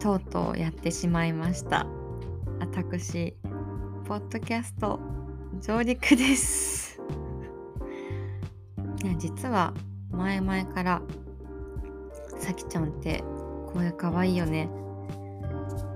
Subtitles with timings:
[0.00, 1.86] とうとうやってしまいました。
[2.58, 3.36] 私、
[4.06, 4.98] ポッドキャスト
[5.60, 6.98] 上陸です。
[9.18, 9.74] 実は
[10.10, 11.02] 前々から
[12.38, 13.22] さきちゃんって
[13.74, 14.70] 声かわいいよね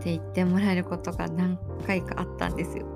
[0.00, 2.86] って言ってもらえることが何回かあったんですよ。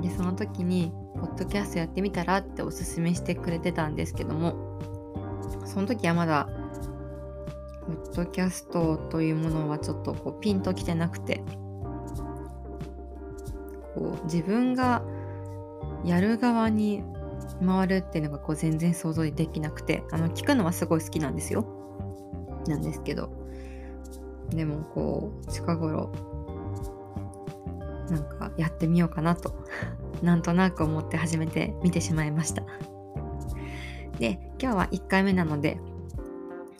[0.00, 4.78] でその時にポッドキャストやってみたらっておすすめしてくれてたんですけども
[5.64, 6.48] その時はまだ
[7.88, 11.42] ポッドキャストというものはちょっとこうピンときてなくて
[13.94, 15.02] こう自分が
[16.04, 17.02] やる側に
[17.64, 21.64] 回るっていうのがこう全然想像できなくてあの聞くのはすごい好きなんですよ。
[22.66, 23.30] なんですけど。
[24.50, 26.12] でもこう近頃
[28.10, 29.54] なんかやってみようかなと
[30.22, 32.62] なんとなく思って始めてみてしまいました。
[34.18, 35.80] で今日は1回目なので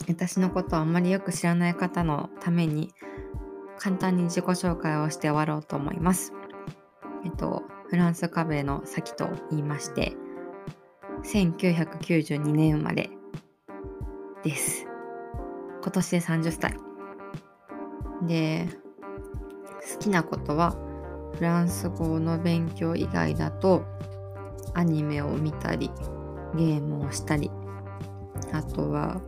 [0.09, 2.93] 私のことをあんまりよく知らない方のために
[3.79, 6.33] 簡単に自己紹介をして終わろうと思います。
[7.25, 10.15] えっとフランスカベの先と言いまして
[11.25, 13.11] 1992年生まれ
[14.43, 14.87] です。
[15.83, 16.75] 今年で30歳。
[18.27, 18.69] で
[19.93, 20.77] 好きなことは
[21.35, 23.85] フランス語の勉強以外だと
[24.75, 25.91] アニメを見たり
[26.57, 27.51] ゲームをしたり
[28.53, 29.21] あとは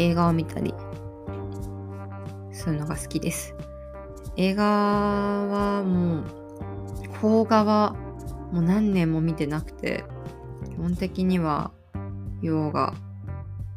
[0.00, 0.74] 映画を見たり
[2.52, 3.54] そういうのが好きです。
[4.36, 6.24] 映画はもう
[7.20, 7.94] 邦画は
[8.52, 10.04] もう何年も見てなくて
[10.70, 11.72] 基本的には
[12.40, 12.94] 洋画、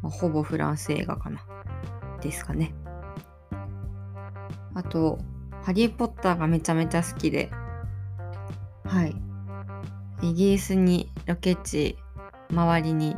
[0.02, 1.44] まあほぼフランス映画かな。
[2.22, 2.74] ですかね。
[4.74, 5.18] あと
[5.62, 7.50] ハリー・ポッターがめちゃめちゃ好きで
[8.84, 9.14] はい。
[10.22, 11.98] イギリスにロケ地
[12.50, 13.14] 周りに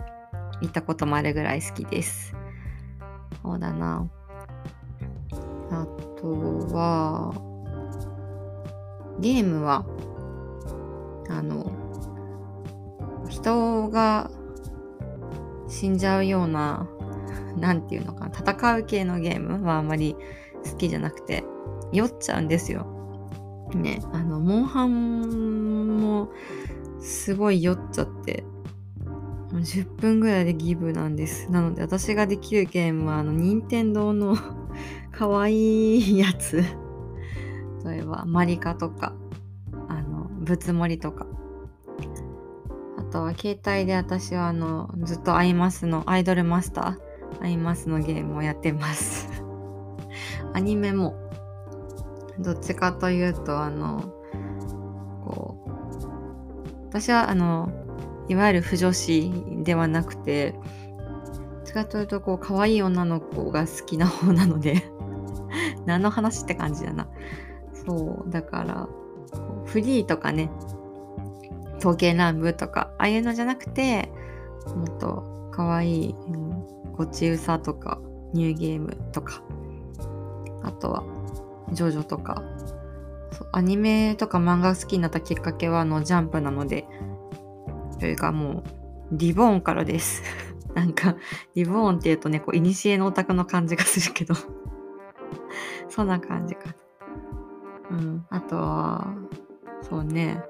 [0.60, 2.34] 行ったこともあるぐらい好きです。
[3.46, 4.04] そうだな
[5.70, 5.86] あ
[6.20, 6.28] と
[6.74, 7.32] は
[9.20, 9.86] ゲームは
[11.28, 11.70] あの
[13.28, 14.28] 人が
[15.68, 16.88] 死んじゃうような
[17.56, 20.16] なんていうのかな戦う系のゲームはあんまり
[20.68, 21.44] 好きじゃなくて
[21.92, 22.84] 酔っちゃうんですよ。
[23.74, 26.30] ねあのモンハンも
[27.00, 28.44] すごい酔っちゃって
[29.60, 31.50] 10分ぐらいでギブなんです。
[31.50, 34.36] なので私ができるゲームはあの任天堂の
[35.12, 36.64] かわいいやつ。
[37.84, 39.14] 例えばマリカとか
[39.88, 41.26] あのぶつもりとか。
[42.98, 49.28] あとは携帯で私はあのずっとアイマスのアイドルマスターアイマスのゲームをやってます。
[50.54, 51.14] アニメも。
[52.38, 54.12] どっちかというとあの
[55.24, 57.70] こう私はあの
[58.28, 59.32] いわゆる不女子
[59.62, 64.84] ではなくてどっちかというとこう可愛い女の子が好きな方なので
[65.86, 67.08] 何の話って感じだな。
[67.86, 68.88] そうだから
[69.64, 70.50] フリーとかね
[71.74, 74.10] 刀剣乱舞とかああいうのじゃなくて
[74.74, 78.00] もっと可愛い、うん、ゴチウサとか
[78.32, 79.42] ニューゲームとか
[80.62, 81.04] あとは
[81.72, 82.42] ジョジョとか。
[83.52, 86.86] アニメとか漫画好きになったきっかけはあのジャンプなので
[87.98, 88.64] というかもう
[89.12, 90.22] リボーンからです。
[90.74, 91.16] なんか
[91.54, 94.34] リボーンっていうとねこう古のオタクの感じがするけど。
[95.88, 96.74] そんな感じか。
[97.90, 98.26] うん。
[98.30, 99.14] あとは
[99.82, 100.42] そうね。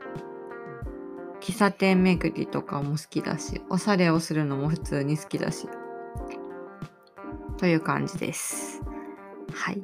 [1.41, 5.69] 喫茶店巡りとかも好きだしおしゃれをするのも普通に好きだし。
[7.57, 8.83] という感じです。
[9.53, 9.83] はい。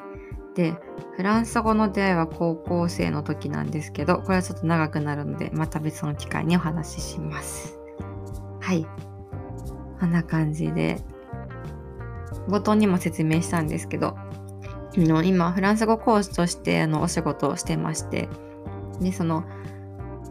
[0.54, 0.76] で
[1.22, 7.78] フランス語の出会いは高校生の時なんですけどこれはちょっと長くなるのでまた別の機会にお話しします
[8.58, 8.84] はい
[10.00, 10.98] こんな感じで
[12.48, 14.16] 冒頭にも説明したんですけど
[14.96, 18.28] の今フランス語講師としてあのお仕事をしてまして
[19.00, 19.44] でその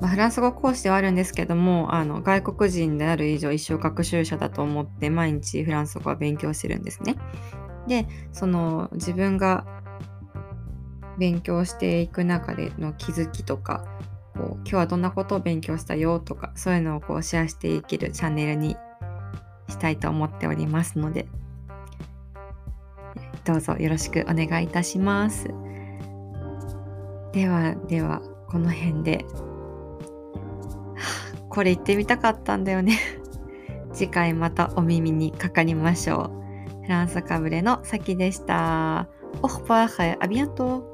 [0.01, 7.15] ま、フランス語講師ではあるんですけどもあの外国人である以上一生学習者だと思って毎日フランス語は勉強してるんですね。
[7.87, 9.80] でその自分が
[11.21, 13.85] 勉強していく中での気づきとか
[14.33, 18.75] こう今日はどんなことを勉強したよとかそういうのをこうシェアしていけるチャンネルに
[19.69, 21.27] したいと思っておりますので
[23.45, 25.47] どうぞよろしくお願いいたします。
[27.33, 29.25] ではでは、この辺で。
[29.25, 29.39] は
[31.39, 32.99] あこれ言ってみたかったんだよね。
[33.93, 36.31] 次回またお耳にかかりましょ
[36.81, 36.83] う。
[36.83, 39.07] フランスかぶれのさきでした。
[39.41, 40.90] オフパーヘアビアント